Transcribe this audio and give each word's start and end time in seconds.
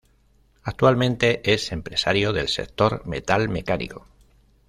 Actualmente 0.63 1.41
es 1.53 1.71
empresario 1.71 2.33
del 2.33 2.47
sector 2.47 3.05
metal 3.05 3.49
mecánico. 3.49 4.07